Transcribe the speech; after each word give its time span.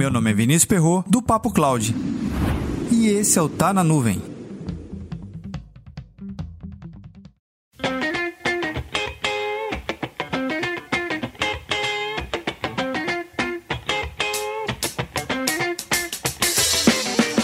Meu 0.00 0.10
nome 0.10 0.30
é 0.30 0.32
Vinícius 0.32 0.64
Perro 0.64 1.04
do 1.06 1.20
Papo 1.20 1.52
Cloud. 1.52 1.94
E 2.90 3.08
esse 3.08 3.38
é 3.38 3.42
o 3.42 3.50
Tá 3.50 3.70
na 3.70 3.84
Nuvem. 3.84 4.22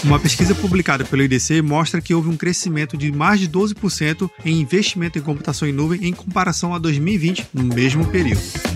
Uma 0.03 0.17
pesquisa 0.19 0.55
publicada 0.55 1.05
pelo 1.05 1.21
IDC 1.21 1.61
mostra 1.61 2.01
que 2.01 2.15
houve 2.15 2.27
um 2.27 2.35
crescimento 2.35 2.97
de 2.97 3.11
mais 3.11 3.39
de 3.39 3.47
12% 3.47 4.27
em 4.43 4.59
investimento 4.59 5.19
em 5.19 5.21
computação 5.21 5.67
em 5.67 5.71
nuvem 5.71 6.07
em 6.07 6.11
comparação 6.11 6.73
a 6.73 6.79
2020, 6.79 7.49
no 7.53 7.65
mesmo 7.65 8.03
período. 8.07 8.66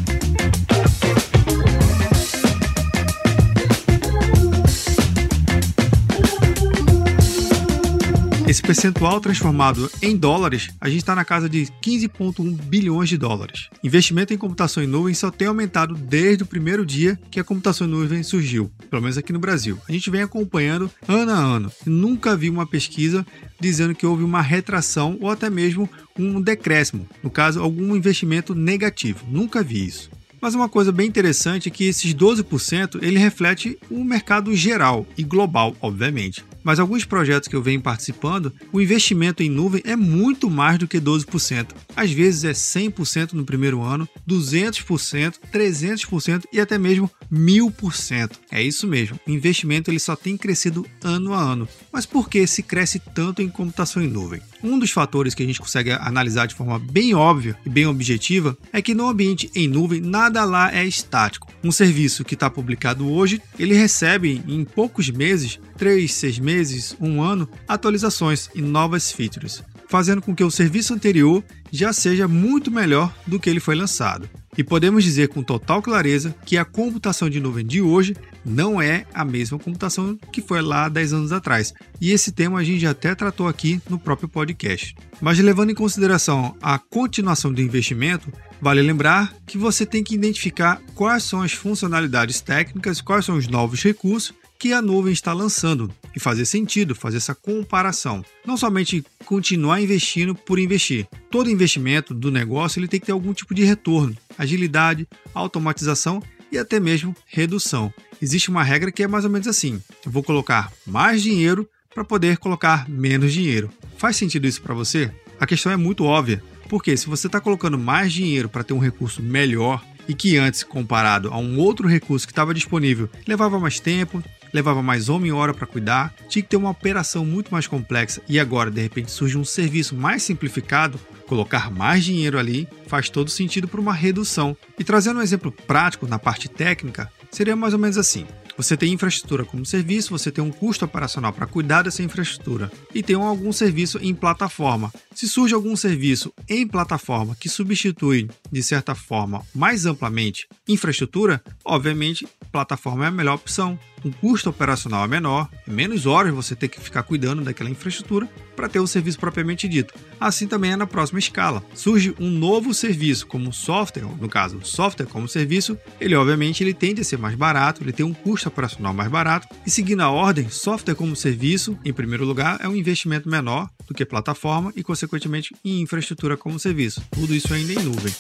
Esse 8.52 8.62
percentual 8.62 9.22
transformado 9.22 9.90
em 10.02 10.14
dólares, 10.14 10.72
a 10.82 10.90
gente 10.90 10.98
está 10.98 11.16
na 11.16 11.24
casa 11.24 11.48
de 11.48 11.68
15,1 11.82 12.54
bilhões 12.64 13.08
de 13.08 13.18
dólares. 13.18 13.70
Investimento 13.82 14.34
em 14.34 14.38
computação 14.38 14.84
em 14.84 14.88
nuvem 14.88 15.14
só 15.14 15.32
tem 15.32 15.48
aumentado 15.48 15.96
desde 15.96 16.44
o 16.44 16.46
primeiro 16.46 16.86
dia 16.86 17.18
que 17.32 17.40
a 17.40 17.46
computação 17.46 17.88
em 17.88 17.90
nuvem 17.90 18.22
surgiu, 18.24 18.70
pelo 18.90 19.04
menos 19.04 19.18
aqui 19.18 19.32
no 19.32 19.40
Brasil. 19.40 19.80
A 19.88 19.92
gente 19.94 20.10
vem 20.10 20.22
acompanhando 20.22 20.92
ano 21.08 21.32
a 21.32 21.36
ano 21.36 21.72
nunca 21.86 22.36
vi 22.36 22.50
uma 22.50 22.68
pesquisa 22.68 23.26
dizendo 23.58 23.96
que 23.96 24.06
houve 24.06 24.22
uma 24.22 24.42
retração 24.42 25.18
ou 25.22 25.30
até 25.30 25.50
mesmo 25.50 25.90
um 26.20 26.42
decréscimo, 26.42 27.08
no 27.24 27.30
caso, 27.30 27.62
algum 27.62 27.96
investimento 27.96 28.54
negativo. 28.54 29.26
Nunca 29.30 29.64
vi 29.64 29.86
isso. 29.86 30.12
Mas 30.42 30.56
uma 30.56 30.68
coisa 30.68 30.92
bem 30.92 31.08
interessante 31.08 31.70
é 31.70 31.72
que 31.72 31.86
esses 31.86 32.14
12% 32.14 33.02
ele 33.02 33.18
reflete 33.18 33.78
o 33.90 34.04
mercado 34.04 34.54
geral 34.54 35.08
e 35.18 35.24
global, 35.24 35.74
obviamente 35.80 36.44
mas 36.64 36.80
alguns 36.80 37.06
projetos 37.06 37.48
que 37.48 37.56
eu 37.56 37.62
venho 37.62 37.82
participando, 37.82 38.54
o 38.72 38.82
investimento 38.82 39.44
em 39.44 39.50
nuvem 39.50 39.82
é 39.86 39.96
muito 39.96 40.50
mais 40.50 40.78
do 40.78 40.88
que 40.88 41.00
12%. 41.00 41.68
Às 41.96 42.12
vezes 42.12 42.44
é 42.44 42.52
100% 42.52 43.34
no 43.34 43.46
primeiro 43.46 43.82
ano, 43.82 44.08
200%, 44.28 45.36
300% 45.52 46.44
e 46.52 46.60
até 46.60 46.78
mesmo 46.78 47.10
1000%. 47.32 48.32
É 48.52 48.62
isso 48.62 48.88
mesmo. 48.88 49.20
O 49.28 49.32
investimento 49.32 49.90
ele 49.90 50.00
só 50.00 50.16
tem 50.16 50.38
crescido 50.38 50.86
ano 51.04 51.34
a 51.34 51.42
ano. 51.42 51.68
Mas 51.92 52.06
por 52.06 52.30
que 52.30 52.46
se 52.48 52.64
cresce 52.64 53.00
tanto 53.00 53.42
em 53.42 53.50
computação 53.50 54.02
em 54.02 54.08
nuvem? 54.08 54.42
Um 54.64 54.78
dos 54.78 54.92
fatores 54.92 55.34
que 55.34 55.44
a 55.44 55.46
gente 55.46 55.60
consegue 55.60 55.92
analisar 55.92 56.46
de 56.46 56.56
forma 56.56 56.78
bem 56.78 57.14
óbvia 57.14 57.58
e 57.66 57.70
bem 57.70 57.86
objetiva 57.86 58.58
é 58.72 58.82
que 58.82 58.94
no 58.94 59.08
ambiente 59.08 59.50
em 59.56 59.68
nuvem 59.68 60.02
nada 60.02 60.44
lá 60.44 60.74
é 60.74 60.86
estático. 60.86 61.48
Um 61.64 61.72
serviço 61.72 62.24
que 62.24 62.34
está 62.34 62.50
publicado 62.50 63.10
hoje, 63.10 63.42
ele 63.58 63.74
recebe 63.74 64.42
em 64.48 64.64
poucos 64.64 65.10
meses, 65.10 65.60
3, 65.78 66.12
6 66.12 66.40
meses, 66.40 66.51
um 67.00 67.22
ano, 67.22 67.48
atualizações 67.68 68.50
e 68.54 68.62
novas 68.62 69.12
features, 69.12 69.64
fazendo 69.88 70.22
com 70.22 70.36
que 70.36 70.44
o 70.44 70.52
serviço 70.52 70.94
anterior 70.94 71.44
já 71.72 71.92
seja 71.94 72.28
muito 72.28 72.72
melhor 72.72 73.14
do 73.26 73.40
que 73.40 73.50
ele 73.50 73.60
foi 73.60 73.76
lançado. 73.76 74.30
E 74.58 74.64
podemos 74.64 75.04
dizer 75.04 75.30
com 75.30 75.42
total 75.42 75.82
clareza 75.82 76.36
que 76.46 76.58
a 76.58 76.66
computação 76.66 77.30
de 77.30 77.40
nuvem 77.40 77.66
de 77.66 77.82
hoje 77.82 78.16
não 78.44 78.82
é 78.82 79.06
a 79.14 79.24
mesma 79.24 79.58
computação 79.58 80.18
que 80.32 80.42
foi 80.42 80.62
lá 80.62 80.90
10 80.90 81.14
anos 81.14 81.32
atrás. 81.32 81.74
E 82.02 82.12
esse 82.12 82.32
tema 82.32 82.60
a 82.60 82.64
gente 82.64 82.82
já 82.82 82.92
até 82.92 83.16
tratou 83.16 83.48
aqui 83.48 83.82
no 83.90 83.98
próprio 83.98 84.28
podcast. 84.28 84.94
Mas 85.22 85.40
levando 85.40 85.70
em 85.70 85.76
consideração 85.76 86.56
a 86.62 86.78
continuação 86.78 87.54
do 87.54 87.62
investimento, 87.62 88.32
vale 88.62 88.82
lembrar 88.82 89.34
que 89.46 89.58
você 89.58 89.86
tem 89.86 90.04
que 90.04 90.16
identificar 90.16 90.82
quais 90.96 91.24
são 91.24 91.42
as 91.42 91.54
funcionalidades 91.54 92.42
técnicas, 92.42 93.00
quais 93.00 93.26
são 93.26 93.38
os 93.38 93.48
novos 93.48 93.82
recursos 93.82 94.34
que 94.60 94.74
a 94.74 94.82
nuvem 94.82 95.14
está 95.14 95.34
lançando 95.34 95.92
e 96.16 96.20
fazer 96.20 96.46
sentido, 96.46 96.96
fazer 96.96 97.18
essa 97.18 97.36
comparação. 97.36 98.24
Não 98.46 98.58
somente 98.58 99.04
continuar 99.26 99.82
investindo 99.82 100.36
por 100.36 100.60
investir. 100.60 101.08
Todo 101.30 101.50
investimento 101.50 102.14
do 102.14 102.32
negócio 102.32 102.80
ele 102.80 102.88
tem 102.88 103.00
que 103.00 103.06
ter 103.06 103.12
algum 103.12 103.34
tipo 103.34 103.54
de 103.54 103.64
retorno, 103.64 104.16
agilidade, 104.38 105.08
automatização 105.34 106.22
e 106.52 106.58
até 106.58 106.80
mesmo 106.80 107.16
redução. 107.26 107.94
Existe 108.22 108.50
uma 108.50 108.64
regra 108.64 108.92
que 108.92 109.04
é 109.04 109.08
mais 109.08 109.26
ou 109.26 109.32
menos 109.32 109.48
assim: 109.48 109.82
eu 110.06 110.12
vou 110.12 110.22
colocar 110.22 110.72
mais 110.86 111.22
dinheiro 111.22 111.68
para 111.94 112.04
poder 112.04 112.38
colocar 112.38 112.88
menos 112.90 113.34
dinheiro. 113.34 113.70
Faz 113.98 114.16
sentido 114.16 114.48
isso 114.48 114.62
para 114.62 114.74
você? 114.74 115.12
A 115.40 115.48
questão 115.48 115.72
é 115.72 115.78
muito 115.78 116.04
óbvia, 116.04 116.42
porque 116.70 116.96
se 116.96 117.08
você 117.08 117.28
está 117.28 117.40
colocando 117.40 117.78
mais 117.78 118.14
dinheiro 118.14 118.48
para 118.48 118.64
ter 118.64 118.74
um 118.74 118.80
recurso 118.80 119.22
melhor 119.22 119.84
e 120.08 120.14
que 120.14 120.38
antes, 120.38 120.64
comparado 120.64 121.30
a 121.30 121.38
um 121.38 121.58
outro 121.58 121.88
recurso 121.88 122.26
que 122.26 122.32
estava 122.32 122.54
disponível, 122.54 123.10
levava 123.28 123.60
mais 123.60 123.80
tempo, 123.80 124.24
levava 124.54 124.82
mais 124.82 125.10
homem 125.10 125.30
e 125.30 125.34
hora 125.34 125.54
para 125.54 125.68
cuidar, 125.68 126.14
tinha 126.28 126.44
que 126.44 126.50
ter 126.50 126.58
uma 126.58 126.70
operação 126.70 127.26
muito 127.26 127.52
mais 127.52 127.68
complexa 127.68 128.22
e 128.28 128.40
agora 128.40 128.72
de 128.72 128.82
repente 128.82 129.12
surge 129.12 129.38
um 129.38 129.46
serviço 129.46 129.96
mais 129.96 130.24
simplificado, 130.24 131.00
colocar 131.28 131.72
mais 131.72 132.04
dinheiro 132.04 132.38
ali 132.38 132.68
faz 132.88 133.10
todo 133.10 133.30
sentido 133.30 133.68
para 133.68 133.80
uma 133.80 133.94
redução. 133.94 134.56
E 134.78 134.84
trazendo 134.84 135.20
um 135.20 135.24
exemplo 135.24 135.52
prático 135.52 136.06
na 136.06 136.20
parte 136.20 136.50
técnica, 136.50 137.10
seria 137.32 137.56
mais 137.56 137.74
ou 137.74 137.80
menos 137.80 137.98
assim. 137.98 138.26
Você 138.58 138.76
tem 138.76 138.94
infraestrutura 138.94 139.46
como 139.46 139.66
serviço, 139.66 140.10
você 140.12 140.30
tem 140.30 140.44
um 140.44 140.52
custo 140.52 140.86
operacional 140.86 141.32
para 141.32 141.48
cuidar 141.48 141.84
dessa 141.84 142.04
infraestrutura 142.04 142.72
e 142.94 143.02
tem 143.02 143.16
algum 143.16 143.52
serviço 143.52 143.98
em 144.02 144.14
plataforma. 144.14 144.94
Se 145.16 145.28
surge 145.28 145.56
algum 145.56 145.76
serviço 145.76 146.34
em 146.50 146.68
plataforma 146.68 147.36
que 147.40 147.50
substitui, 147.50 148.30
de 148.52 148.62
certa 148.62 148.94
forma, 148.94 149.42
mais 149.56 149.86
amplamente 149.86 150.48
infraestrutura, 150.68 151.42
obviamente 151.64 152.28
plataforma 152.52 153.06
é 153.06 153.08
a 153.08 153.12
melhor 153.12 153.36
opção. 153.36 153.80
Um 154.04 154.12
custo 154.12 154.50
operacional 154.50 155.06
é 155.06 155.08
menor, 155.08 155.48
é 155.68 155.72
menos 155.72 156.06
horas 156.06 156.34
você 156.34 156.56
ter 156.56 156.68
que 156.68 156.80
ficar 156.80 157.04
cuidando 157.04 157.44
daquela 157.44 157.70
infraestrutura 157.70 158.28
para 158.56 158.68
ter 158.68 158.80
o 158.80 158.88
serviço 158.88 159.20
propriamente 159.20 159.68
dito. 159.68 159.94
Assim 160.20 160.48
também 160.48 160.72
é 160.72 160.76
na 160.76 160.88
próxima 160.88 161.20
escala. 161.20 161.64
Surge 161.74 162.14
um 162.20 162.30
novo 162.30 162.74
serviço, 162.74 163.28
como 163.28 163.54
software, 163.54 164.06
no 164.20 164.30
caso, 164.30 164.60
software 164.64 165.06
como 165.06 165.28
serviço, 165.28 165.78
ele 166.00 166.16
obviamente 166.16 166.64
ele 166.64 166.74
tende 166.74 167.02
a 167.02 167.04
ser 167.04 167.18
mais 167.18 167.36
barato, 167.36 167.84
ele 167.84 167.94
tem 167.94 168.06
um 168.06 168.14
custo 168.14 168.50
operacional 168.50 168.94
mais 168.94 169.10
barato, 169.10 169.48
e 169.66 169.70
seguindo 169.70 170.02
a 170.02 170.10
ordem, 170.10 170.50
software 170.50 170.96
como 170.96 171.16
serviço, 171.16 171.78
em 171.86 171.94
primeiro 171.94 172.26
lugar, 172.26 172.60
é 172.62 172.68
um 172.68 172.76
investimento 172.76 173.30
menor 173.30 173.70
do 173.88 173.94
que 173.94 174.06
plataforma 174.06 174.72
e, 174.76 174.84
consequentemente, 174.84 175.56
em 175.64 175.82
infraestrutura 175.82 176.38
como 176.38 176.60
serviço. 176.60 177.02
Tudo 177.12 177.36
isso 177.36 177.54
ainda 177.54 177.74
em 177.74 177.84
nuvem. 177.84 178.14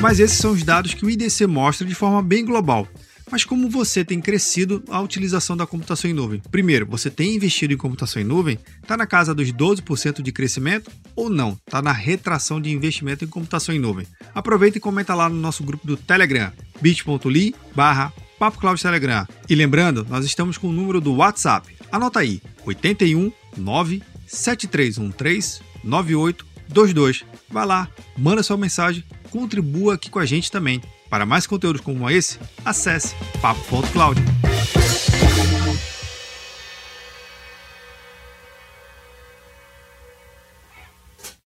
Mas 0.00 0.18
esses 0.18 0.38
são 0.38 0.52
os 0.52 0.62
dados 0.62 0.94
que 0.94 1.04
o 1.04 1.10
IDC 1.10 1.46
mostra 1.46 1.86
de 1.86 1.94
forma 1.94 2.22
bem 2.22 2.42
global. 2.42 2.88
Mas 3.30 3.44
como 3.44 3.68
você 3.68 4.02
tem 4.02 4.18
crescido 4.18 4.82
a 4.88 4.98
utilização 4.98 5.54
da 5.54 5.66
computação 5.66 6.10
em 6.10 6.14
nuvem? 6.14 6.42
Primeiro, 6.50 6.86
você 6.86 7.10
tem 7.10 7.36
investido 7.36 7.74
em 7.74 7.76
computação 7.76 8.20
em 8.20 8.24
nuvem? 8.24 8.58
Está 8.82 8.96
na 8.96 9.06
casa 9.06 9.34
dos 9.34 9.52
12% 9.52 10.22
de 10.22 10.32
crescimento 10.32 10.90
ou 11.14 11.28
não? 11.28 11.56
Está 11.66 11.82
na 11.82 11.92
retração 11.92 12.60
de 12.60 12.70
investimento 12.70 13.24
em 13.24 13.28
computação 13.28 13.74
em 13.74 13.78
nuvem? 13.78 14.06
Aproveita 14.34 14.78
e 14.78 14.80
comenta 14.80 15.14
lá 15.14 15.28
no 15.28 15.36
nosso 15.36 15.62
grupo 15.62 15.86
do 15.86 15.98
Telegram, 15.98 16.50
bit.ly 16.80 17.54
barra 17.74 18.10
Papo 18.38 18.58
Telegram. 18.78 19.28
E 19.50 19.54
lembrando, 19.54 20.06
nós 20.08 20.24
estamos 20.24 20.56
com 20.56 20.68
o 20.68 20.72
número 20.72 20.98
do 20.98 21.14
WhatsApp. 21.14 21.76
Anota 21.92 22.20
aí, 22.20 22.40
81 22.64 23.30
9 23.54 24.02
7313 24.26 25.60
9822. 25.84 27.24
Vai 27.50 27.66
lá, 27.66 27.88
manda 28.16 28.42
sua 28.42 28.56
mensagem 28.56 29.04
contribua 29.30 29.94
aqui 29.94 30.10
com 30.10 30.18
a 30.18 30.26
gente 30.26 30.50
também. 30.50 30.80
Para 31.08 31.24
mais 31.24 31.46
conteúdos 31.46 31.80
como 31.80 32.08
esse, 32.08 32.38
acesse 32.64 33.14
papo.cloud. 33.40 34.20